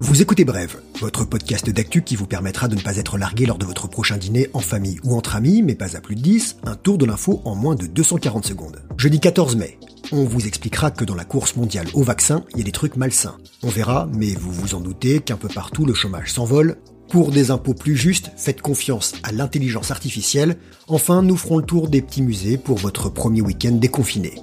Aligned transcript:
Vous 0.00 0.20
écoutez 0.20 0.44
Brève, 0.44 0.80
votre 1.00 1.24
podcast 1.24 1.70
d'actu 1.70 2.02
qui 2.02 2.16
vous 2.16 2.26
permettra 2.26 2.68
de 2.68 2.74
ne 2.74 2.80
pas 2.80 2.96
être 2.96 3.18
largué 3.18 3.46
lors 3.46 3.58
de 3.58 3.64
votre 3.64 3.88
prochain 3.88 4.16
dîner 4.16 4.50
en 4.52 4.60
famille 4.60 4.98
ou 5.04 5.14
entre 5.14 5.36
amis, 5.36 5.62
mais 5.62 5.74
pas 5.74 5.96
à 5.96 6.00
plus 6.00 6.16
de 6.16 6.20
10, 6.20 6.56
un 6.64 6.74
tour 6.74 6.98
de 6.98 7.06
l'info 7.06 7.40
en 7.44 7.54
moins 7.54 7.76
de 7.76 7.86
240 7.86 8.44
secondes. 8.44 8.82
Jeudi 8.98 9.20
14 9.20 9.56
mai, 9.56 9.78
on 10.10 10.24
vous 10.24 10.46
expliquera 10.46 10.90
que 10.90 11.04
dans 11.04 11.14
la 11.14 11.24
course 11.24 11.56
mondiale 11.56 11.86
au 11.94 12.02
vaccin, 12.02 12.44
il 12.52 12.58
y 12.58 12.62
a 12.62 12.64
des 12.64 12.72
trucs 12.72 12.96
malsains. 12.96 13.36
On 13.62 13.68
verra, 13.68 14.08
mais 14.12 14.34
vous 14.34 14.52
vous 14.52 14.74
en 14.74 14.80
doutez 14.80 15.20
qu'un 15.20 15.36
peu 15.36 15.48
partout 15.48 15.84
le 15.84 15.94
chômage 15.94 16.32
s'envole. 16.32 16.78
Pour 17.08 17.30
des 17.30 17.50
impôts 17.50 17.74
plus 17.74 17.96
justes, 17.96 18.32
faites 18.36 18.62
confiance 18.62 19.14
à 19.22 19.32
l'intelligence 19.32 19.90
artificielle. 19.90 20.56
Enfin, 20.88 21.22
nous 21.22 21.36
ferons 21.36 21.58
le 21.58 21.64
tour 21.64 21.88
des 21.88 22.02
petits 22.02 22.22
musées 22.22 22.58
pour 22.58 22.78
votre 22.78 23.10
premier 23.10 23.42
week-end 23.42 23.72
déconfiné. 23.72 24.34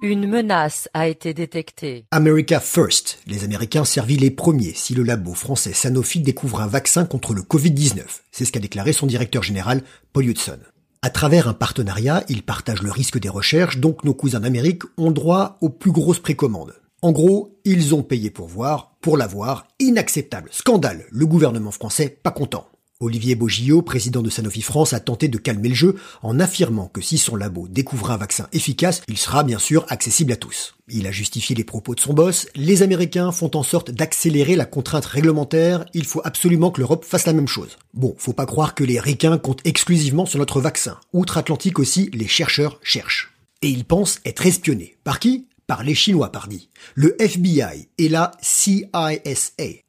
Une 0.00 0.28
menace 0.28 0.88
a 0.94 1.08
été 1.08 1.34
détectée. 1.34 2.04
America 2.12 2.60
First. 2.60 3.18
Les 3.26 3.42
Américains 3.42 3.84
servis 3.84 4.16
les 4.16 4.30
premiers 4.30 4.72
si 4.72 4.94
le 4.94 5.02
labo 5.02 5.34
français 5.34 5.72
Sanofi 5.72 6.20
découvre 6.20 6.60
un 6.60 6.68
vaccin 6.68 7.04
contre 7.04 7.34
le 7.34 7.42
Covid-19. 7.42 8.04
C'est 8.30 8.44
ce 8.44 8.52
qu'a 8.52 8.60
déclaré 8.60 8.92
son 8.92 9.08
directeur 9.08 9.42
général, 9.42 9.82
Paul 10.12 10.26
Hudson. 10.26 10.58
À 11.02 11.10
travers 11.10 11.48
un 11.48 11.52
partenariat, 11.52 12.22
ils 12.28 12.44
partagent 12.44 12.82
le 12.82 12.92
risque 12.92 13.18
des 13.18 13.28
recherches, 13.28 13.78
donc 13.78 14.04
nos 14.04 14.14
cousins 14.14 14.38
d'Amérique 14.38 14.84
ont 14.98 15.10
droit 15.10 15.58
aux 15.62 15.68
plus 15.68 15.90
grosses 15.90 16.20
précommandes. 16.20 16.74
En 17.02 17.10
gros, 17.10 17.58
ils 17.64 17.92
ont 17.92 18.04
payé 18.04 18.30
pour 18.30 18.46
voir, 18.46 18.96
pour 19.00 19.16
l'avoir, 19.16 19.66
inacceptable, 19.80 20.50
scandale, 20.52 21.06
le 21.10 21.26
gouvernement 21.26 21.72
français 21.72 22.08
pas 22.22 22.30
content. 22.30 22.68
Olivier 23.00 23.36
Bogillot, 23.36 23.82
président 23.82 24.22
de 24.22 24.30
Sanofi 24.30 24.60
France, 24.60 24.92
a 24.92 24.98
tenté 24.98 25.28
de 25.28 25.38
calmer 25.38 25.68
le 25.68 25.74
jeu 25.76 25.94
en 26.20 26.40
affirmant 26.40 26.88
que 26.88 27.00
si 27.00 27.16
son 27.16 27.36
labo 27.36 27.68
découvre 27.68 28.10
un 28.10 28.16
vaccin 28.16 28.48
efficace, 28.52 29.02
il 29.06 29.16
sera 29.16 29.44
bien 29.44 29.60
sûr 29.60 29.86
accessible 29.88 30.32
à 30.32 30.36
tous. 30.36 30.74
Il 30.88 31.06
a 31.06 31.12
justifié 31.12 31.54
les 31.54 31.62
propos 31.62 31.94
de 31.94 32.00
son 32.00 32.12
boss, 32.12 32.48
les 32.56 32.82
Américains 32.82 33.30
font 33.30 33.52
en 33.54 33.62
sorte 33.62 33.92
d'accélérer 33.92 34.56
la 34.56 34.64
contrainte 34.64 35.06
réglementaire, 35.06 35.84
il 35.94 36.06
faut 36.06 36.22
absolument 36.24 36.72
que 36.72 36.80
l'Europe 36.80 37.04
fasse 37.04 37.26
la 37.26 37.34
même 37.34 37.46
chose. 37.46 37.78
Bon, 37.94 38.16
faut 38.18 38.32
pas 38.32 38.46
croire 38.46 38.74
que 38.74 38.82
les 38.82 38.98
ricains 38.98 39.38
comptent 39.38 39.64
exclusivement 39.64 40.26
sur 40.26 40.40
notre 40.40 40.60
vaccin. 40.60 40.98
Outre-Atlantique 41.12 41.78
aussi, 41.78 42.10
les 42.12 42.26
chercheurs 42.26 42.80
cherchent. 42.82 43.32
Et 43.62 43.68
ils 43.68 43.84
pensent 43.84 44.18
être 44.24 44.44
espionnés. 44.44 44.96
Par 45.04 45.20
qui? 45.20 45.46
Par 45.68 45.84
les 45.84 45.94
Chinois, 45.94 46.32
pardi. 46.32 46.70
Le 46.94 47.14
FBI 47.22 47.88
et 47.98 48.08
la 48.08 48.32
CISA, 48.40 49.10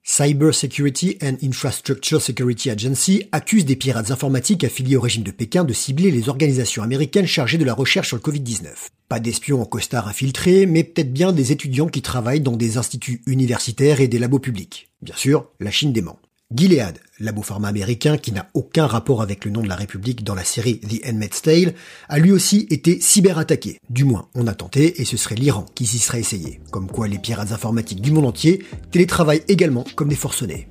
Cyber 0.04 0.54
Security 0.54 1.18
and 1.24 1.38
Infrastructure 1.42 2.22
Security 2.22 2.70
Agency, 2.70 3.24
accusent 3.32 3.66
des 3.66 3.78
pirates 3.78 4.12
informatiques 4.12 4.66
affiliés 4.66 4.98
au 4.98 5.02
régime 5.02 5.24
de 5.24 5.32
Pékin 5.32 5.64
de 5.64 5.74
cibler 5.74 6.12
les 6.12 6.28
organisations 6.28 6.84
américaines 6.84 7.26
chargées 7.26 7.58
de 7.58 7.64
la 7.64 7.74
recherche 7.74 8.10
sur 8.10 8.18
le 8.18 8.22
Covid-19. 8.22 8.68
Pas 9.08 9.22
d'espions 9.22 9.62
en 9.62 9.66
costard 9.66 10.10
infiltrés, 10.10 10.66
mais 10.66 10.84
peut-être 10.84 11.14
bien 11.14 11.32
des 11.32 11.54
étudiants 11.54 11.88
qui 11.88 12.02
travaillent 12.02 12.42
dans 12.42 12.58
des 12.58 12.78
instituts 12.78 13.22
universitaires 13.26 14.02
et 14.02 14.10
des 14.10 14.20
labos 14.20 14.40
publics. 14.40 14.92
Bien 15.02 15.16
sûr, 15.16 15.48
la 15.62 15.72
Chine 15.72 15.94
dément. 15.94 16.20
Gilead, 16.52 16.98
labo 17.20 17.44
pharma 17.44 17.68
américain 17.68 18.18
qui 18.18 18.32
n'a 18.32 18.50
aucun 18.56 18.88
rapport 18.88 19.22
avec 19.22 19.46
le 19.46 19.52
nom 19.52 19.62
de 19.62 19.68
la 19.68 19.76
République 19.76 20.24
dans 20.24 20.34
la 20.34 20.44
série 20.44 20.80
The 20.80 21.08
Handmaid's 21.08 21.44
Tale, 21.44 21.76
a 22.08 22.18
lui 22.18 22.32
aussi 22.32 22.66
été 22.72 23.00
cyberattaqué. 23.00 23.78
Du 23.92 24.04
moins, 24.04 24.30
on 24.34 24.48
a 24.48 24.56
tenté 24.56 25.00
et 25.00 25.06
ce 25.06 25.16
serait 25.16 25.36
l'Iran 25.36 25.68
qui 25.76 25.86
s'y 25.86 26.00
serait 26.00 26.22
essayé. 26.22 26.60
Comme 26.72 26.88
quoi 26.88 27.08
les 27.08 27.20
pirates 27.20 27.52
informatiques 27.52 28.02
du 28.02 28.12
monde 28.12 28.26
entier 28.26 28.66
télétravaillent 28.90 29.44
également 29.48 29.86
comme 29.96 30.08
des 30.08 30.16
forcenés. 30.16 30.68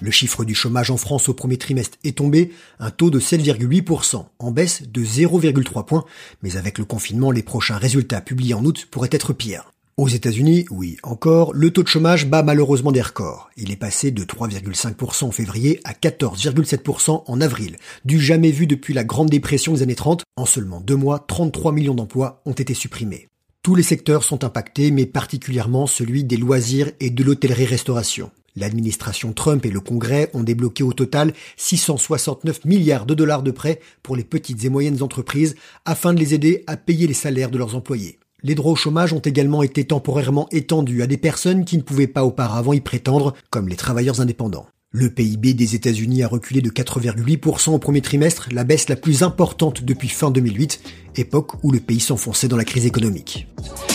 Le 0.00 0.10
chiffre 0.10 0.44
du 0.44 0.56
chômage 0.56 0.90
en 0.90 0.96
France 0.96 1.28
au 1.28 1.34
premier 1.34 1.58
trimestre 1.58 1.98
est 2.02 2.18
tombé, 2.18 2.50
un 2.80 2.90
taux 2.90 3.10
de 3.10 3.20
7,8%, 3.20 4.26
en 4.40 4.50
baisse 4.50 4.82
de 4.82 5.04
0,3 5.04 5.84
points, 5.84 6.04
mais 6.42 6.56
avec 6.56 6.78
le 6.78 6.84
confinement, 6.84 7.30
les 7.30 7.44
prochains 7.44 7.78
résultats 7.78 8.20
publiés 8.20 8.54
en 8.54 8.64
août 8.64 8.88
pourraient 8.90 9.08
être 9.12 9.32
pires. 9.32 9.70
Aux 9.98 10.06
États-Unis, 10.06 10.64
oui, 10.70 10.96
encore, 11.02 11.52
le 11.52 11.72
taux 11.72 11.82
de 11.82 11.88
chômage 11.88 12.28
bat 12.28 12.44
malheureusement 12.44 12.92
des 12.92 13.02
records. 13.02 13.50
Il 13.56 13.72
est 13.72 13.76
passé 13.76 14.12
de 14.12 14.22
3,5% 14.22 15.24
en 15.24 15.30
février 15.32 15.80
à 15.82 15.92
14,7% 15.92 17.24
en 17.26 17.40
avril, 17.40 17.78
du 18.04 18.20
jamais 18.20 18.52
vu 18.52 18.68
depuis 18.68 18.94
la 18.94 19.02
Grande 19.02 19.28
Dépression 19.28 19.72
des 19.72 19.82
années 19.82 19.96
30. 19.96 20.22
En 20.36 20.46
seulement 20.46 20.80
deux 20.80 20.94
mois, 20.94 21.24
33 21.26 21.72
millions 21.72 21.96
d'emplois 21.96 22.42
ont 22.46 22.52
été 22.52 22.74
supprimés. 22.74 23.26
Tous 23.64 23.74
les 23.74 23.82
secteurs 23.82 24.22
sont 24.22 24.44
impactés, 24.44 24.92
mais 24.92 25.04
particulièrement 25.04 25.88
celui 25.88 26.22
des 26.22 26.36
loisirs 26.36 26.92
et 27.00 27.10
de 27.10 27.24
l'hôtellerie-restauration. 27.24 28.30
L'administration 28.54 29.32
Trump 29.32 29.66
et 29.66 29.70
le 29.72 29.80
Congrès 29.80 30.30
ont 30.32 30.44
débloqué 30.44 30.84
au 30.84 30.92
total 30.92 31.32
669 31.56 32.66
milliards 32.66 33.04
de 33.04 33.14
dollars 33.14 33.42
de 33.42 33.50
prêts 33.50 33.80
pour 34.04 34.14
les 34.14 34.22
petites 34.22 34.64
et 34.64 34.68
moyennes 34.68 35.02
entreprises 35.02 35.56
afin 35.84 36.14
de 36.14 36.20
les 36.20 36.34
aider 36.34 36.62
à 36.68 36.76
payer 36.76 37.08
les 37.08 37.14
salaires 37.14 37.50
de 37.50 37.58
leurs 37.58 37.74
employés. 37.74 38.20
Les 38.44 38.54
droits 38.54 38.70
au 38.70 38.76
chômage 38.76 39.12
ont 39.12 39.18
également 39.18 39.64
été 39.64 39.84
temporairement 39.84 40.46
étendus 40.52 41.02
à 41.02 41.08
des 41.08 41.16
personnes 41.16 41.64
qui 41.64 41.76
ne 41.76 41.82
pouvaient 41.82 42.06
pas 42.06 42.24
auparavant 42.24 42.72
y 42.72 42.80
prétendre, 42.80 43.34
comme 43.50 43.68
les 43.68 43.74
travailleurs 43.74 44.20
indépendants. 44.20 44.66
Le 44.90 45.10
PIB 45.10 45.54
des 45.54 45.74
États-Unis 45.74 46.22
a 46.22 46.28
reculé 46.28 46.62
de 46.62 46.70
4,8% 46.70 47.70
au 47.72 47.78
premier 47.80 48.00
trimestre, 48.00 48.48
la 48.52 48.62
baisse 48.62 48.88
la 48.88 48.94
plus 48.94 49.24
importante 49.24 49.82
depuis 49.82 50.08
fin 50.08 50.30
2008, 50.30 50.80
époque 51.16 51.64
où 51.64 51.72
le 51.72 51.80
pays 51.80 51.98
s'enfonçait 51.98 52.46
dans 52.46 52.56
la 52.56 52.64
crise 52.64 52.86
économique. 52.86 53.48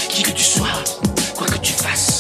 Qui 0.09 0.23
que 0.23 0.31
tu 0.31 0.43
sois, 0.43 0.67
quoi 1.37 1.47
que 1.47 1.59
tu 1.59 1.71
fasses, 1.71 2.12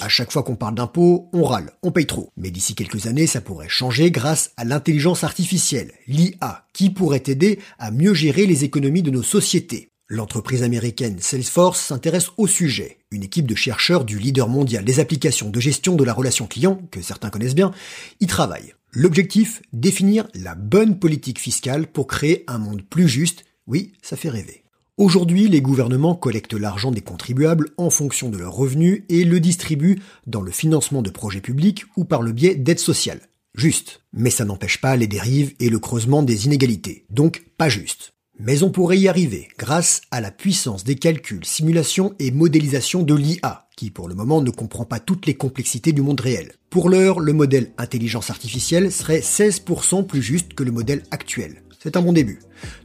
À 0.00 0.08
chaque 0.08 0.32
fois 0.32 0.42
qu'on 0.42 0.56
parle 0.56 0.76
d'impôts, 0.76 1.28
on 1.34 1.44
râle, 1.44 1.72
on 1.82 1.90
paye 1.90 2.06
trop. 2.06 2.30
Mais 2.38 2.50
d'ici 2.50 2.74
quelques 2.74 3.06
années, 3.06 3.26
ça 3.26 3.42
pourrait 3.42 3.68
changer 3.68 4.10
grâce 4.10 4.52
à 4.56 4.64
l'intelligence 4.64 5.24
artificielle, 5.24 5.92
l'IA, 6.06 6.66
qui 6.72 6.88
pourrait 6.88 7.22
aider 7.26 7.58
à 7.78 7.90
mieux 7.90 8.14
gérer 8.14 8.46
les 8.46 8.64
économies 8.64 9.02
de 9.02 9.10
nos 9.10 9.22
sociétés. 9.22 9.90
L'entreprise 10.08 10.62
américaine 10.62 11.18
Salesforce 11.18 11.80
s'intéresse 11.80 12.30
au 12.38 12.46
sujet. 12.46 12.98
Une 13.10 13.24
équipe 13.24 13.46
de 13.46 13.54
chercheurs 13.54 14.06
du 14.06 14.18
leader 14.18 14.48
mondial 14.48 14.86
des 14.86 15.00
applications 15.00 15.50
de 15.50 15.60
gestion 15.60 15.96
de 15.96 16.04
la 16.04 16.14
relation 16.14 16.46
client, 16.46 16.80
que 16.90 17.02
certains 17.02 17.28
connaissent 17.28 17.54
bien, 17.54 17.72
y 18.20 18.26
travaille. 18.26 18.72
L'objectif, 18.90 19.60
définir 19.74 20.28
la 20.34 20.54
bonne 20.54 20.98
politique 20.98 21.40
fiscale 21.40 21.88
pour 21.88 22.06
créer 22.06 22.44
un 22.46 22.56
monde 22.58 22.82
plus 22.82 23.08
juste. 23.08 23.44
Oui, 23.66 23.92
ça 24.00 24.16
fait 24.16 24.30
rêver. 24.30 24.63
Aujourd'hui, 24.96 25.48
les 25.48 25.60
gouvernements 25.60 26.14
collectent 26.14 26.54
l'argent 26.54 26.92
des 26.92 27.00
contribuables 27.00 27.70
en 27.78 27.90
fonction 27.90 28.28
de 28.28 28.38
leurs 28.38 28.54
revenus 28.54 29.02
et 29.08 29.24
le 29.24 29.40
distribuent 29.40 30.00
dans 30.28 30.40
le 30.40 30.52
financement 30.52 31.02
de 31.02 31.10
projets 31.10 31.40
publics 31.40 31.84
ou 31.96 32.04
par 32.04 32.22
le 32.22 32.30
biais 32.30 32.54
d'aides 32.54 32.78
sociales. 32.78 33.22
Juste. 33.56 34.02
Mais 34.12 34.30
ça 34.30 34.44
n'empêche 34.44 34.80
pas 34.80 34.94
les 34.94 35.08
dérives 35.08 35.52
et 35.58 35.68
le 35.68 35.80
creusement 35.80 36.22
des 36.22 36.46
inégalités. 36.46 37.06
Donc 37.10 37.42
pas 37.58 37.68
juste. 37.68 38.12
Mais 38.38 38.62
on 38.62 38.70
pourrait 38.70 38.98
y 38.98 39.08
arriver 39.08 39.48
grâce 39.58 40.02
à 40.12 40.20
la 40.20 40.30
puissance 40.30 40.84
des 40.84 40.94
calculs, 40.94 41.44
simulations 41.44 42.14
et 42.20 42.30
modélisations 42.30 43.02
de 43.02 43.14
l'IA, 43.14 43.66
qui 43.76 43.90
pour 43.90 44.06
le 44.06 44.14
moment 44.14 44.42
ne 44.42 44.50
comprend 44.50 44.84
pas 44.84 45.00
toutes 45.00 45.26
les 45.26 45.34
complexités 45.34 45.90
du 45.90 46.02
monde 46.02 46.20
réel. 46.20 46.52
Pour 46.70 46.88
l'heure, 46.88 47.18
le 47.18 47.32
modèle 47.32 47.72
intelligence 47.78 48.30
artificielle 48.30 48.92
serait 48.92 49.20
16% 49.20 50.06
plus 50.06 50.22
juste 50.22 50.54
que 50.54 50.62
le 50.62 50.70
modèle 50.70 51.02
actuel. 51.10 51.62
C'est 51.82 51.96
un 51.96 52.02
bon 52.02 52.12
début. 52.12 52.38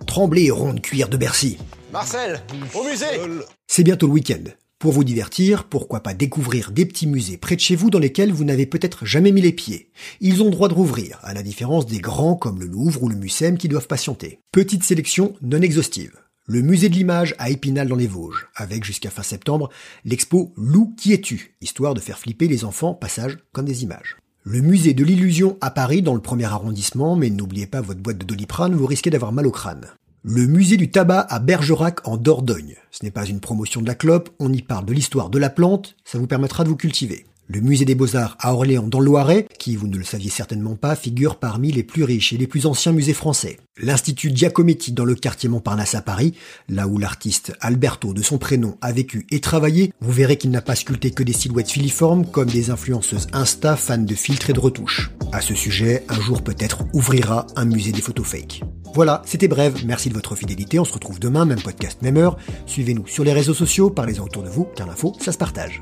Tremblez 0.07 0.49
rond 0.49 0.73
de 0.73 0.79
cuir 0.79 1.07
de 1.07 1.17
Bercy. 1.17 1.59
Marcel, 1.91 2.39
au 2.75 2.83
musée 2.83 3.05
C'est 3.67 3.83
bientôt 3.83 4.05
le 4.05 4.13
week-end. 4.13 4.43
Pour 4.77 4.91
vous 4.91 5.03
divertir, 5.03 5.63
pourquoi 5.63 6.01
pas 6.01 6.13
découvrir 6.13 6.71
des 6.71 6.85
petits 6.85 7.07
musées 7.07 7.37
près 7.37 7.55
de 7.55 7.61
chez 7.61 7.75
vous 7.75 7.89
dans 7.89 7.97
lesquels 7.97 8.31
vous 8.31 8.43
n'avez 8.43 8.67
peut-être 8.67 9.05
jamais 9.05 9.31
mis 9.31 9.41
les 9.41 9.51
pieds. 9.51 9.91
Ils 10.21 10.43
ont 10.43 10.51
droit 10.51 10.67
de 10.67 10.75
rouvrir, 10.75 11.19
à 11.23 11.33
la 11.33 11.41
différence 11.41 11.87
des 11.87 11.97
grands 11.97 12.35
comme 12.35 12.59
le 12.59 12.67
Louvre 12.67 13.01
ou 13.03 13.09
le 13.09 13.15
Mucem 13.15 13.57
qui 13.57 13.67
doivent 13.67 13.87
patienter. 13.87 14.39
Petite 14.51 14.83
sélection 14.83 15.33
non 15.41 15.61
exhaustive. 15.61 16.15
Le 16.45 16.61
musée 16.61 16.89
de 16.89 16.95
l'image 16.95 17.33
à 17.39 17.49
Épinal 17.49 17.87
dans 17.87 17.95
les 17.95 18.07
Vosges, 18.07 18.47
avec 18.55 18.83
jusqu'à 18.83 19.09
fin 19.09 19.23
septembre 19.23 19.69
l'expo 20.05 20.53
Lou 20.57 20.93
qui 20.95 21.13
es-tu, 21.13 21.55
histoire 21.59 21.95
de 21.95 21.99
faire 21.99 22.19
flipper 22.19 22.47
les 22.47 22.65
enfants 22.65 22.93
passage 22.93 23.39
comme 23.51 23.65
des 23.65 23.83
images. 23.83 24.17
Le 24.43 24.61
musée 24.61 24.93
de 24.93 25.03
l'illusion 25.03 25.57
à 25.59 25.71
Paris 25.71 26.03
dans 26.03 26.15
le 26.15 26.21
premier 26.21 26.45
arrondissement, 26.45 27.15
mais 27.15 27.31
n'oubliez 27.31 27.67
pas 27.67 27.81
votre 27.81 27.99
boîte 27.99 28.19
de 28.19 28.25
doliprane, 28.25 28.75
vous 28.75 28.85
risquez 28.85 29.09
d'avoir 29.09 29.31
mal 29.31 29.47
au 29.47 29.51
crâne. 29.51 29.87
Le 30.31 30.45
musée 30.45 30.77
du 30.77 30.91
tabac 30.91 31.21
à 31.21 31.39
Bergerac 31.39 32.07
en 32.07 32.15
Dordogne. 32.15 32.75
Ce 32.91 33.03
n'est 33.03 33.09
pas 33.09 33.25
une 33.25 33.39
promotion 33.39 33.81
de 33.81 33.87
la 33.87 33.95
clope, 33.95 34.29
on 34.37 34.53
y 34.53 34.61
parle 34.61 34.85
de 34.85 34.93
l'histoire 34.93 35.31
de 35.31 35.39
la 35.39 35.49
plante, 35.49 35.95
ça 36.05 36.19
vous 36.19 36.27
permettra 36.27 36.63
de 36.63 36.69
vous 36.69 36.75
cultiver. 36.75 37.25
Le 37.51 37.61
musée 37.61 37.83
des 37.83 37.95
beaux-arts 37.95 38.37
à 38.39 38.53
Orléans 38.53 38.87
dans 38.87 38.99
le 38.99 39.07
Loiret, 39.07 39.47
qui, 39.57 39.75
vous 39.75 39.87
ne 39.87 39.97
le 39.97 40.03
saviez 40.03 40.29
certainement 40.29 40.75
pas, 40.75 40.95
figure 40.95 41.37
parmi 41.37 41.71
les 41.71 41.81
plus 41.81 42.03
riches 42.03 42.31
et 42.31 42.37
les 42.37 42.45
plus 42.45 42.67
anciens 42.67 42.91
musées 42.91 43.15
français. 43.15 43.57
L'Institut 43.81 44.29
Giacometti 44.31 44.91
dans 44.91 45.03
le 45.03 45.15
quartier 45.15 45.49
Montparnasse 45.49 45.95
à 45.95 46.03
Paris, 46.03 46.35
là 46.67 46.87
où 46.87 46.99
l'artiste 46.99 47.53
Alberto 47.59 48.13
de 48.13 48.21
son 48.21 48.37
prénom 48.37 48.77
a 48.81 48.91
vécu 48.91 49.25
et 49.31 49.39
travaillé, 49.39 49.91
vous 49.99 50.11
verrez 50.11 50.37
qu'il 50.37 50.51
n'a 50.51 50.61
pas 50.61 50.75
sculpté 50.75 51.09
que 51.09 51.23
des 51.23 51.33
silhouettes 51.33 51.71
filiformes 51.71 52.23
comme 52.27 52.49
des 52.49 52.69
influenceuses 52.69 53.25
Insta 53.33 53.75
fans 53.75 53.97
de 53.97 54.13
filtres 54.13 54.51
et 54.51 54.53
de 54.53 54.59
retouches. 54.59 55.09
À 55.31 55.41
ce 55.41 55.55
sujet, 55.55 56.05
un 56.07 56.21
jour 56.21 56.43
peut-être 56.43 56.83
ouvrira 56.93 57.47
un 57.55 57.65
musée 57.65 57.91
des 57.91 58.01
photos 58.01 58.27
fake. 58.27 58.61
Voilà, 58.93 59.23
c'était 59.25 59.47
bref, 59.47 59.73
merci 59.85 60.09
de 60.09 60.13
votre 60.13 60.35
fidélité, 60.35 60.77
on 60.77 60.85
se 60.85 60.93
retrouve 60.93 61.19
demain, 61.19 61.45
même 61.45 61.61
podcast, 61.63 62.03
même 62.03 62.17
heure. 62.17 62.37
Suivez-nous 62.67 63.07
sur 63.07 63.23
les 63.23 63.33
réseaux 63.33 63.55
sociaux, 63.55 63.89
parlez-en 63.89 64.25
autour 64.25 64.43
de 64.43 64.49
vous, 64.49 64.67
car 64.75 64.85
l'info, 64.85 65.15
ça 65.19 65.31
se 65.31 65.37
partage. 65.39 65.81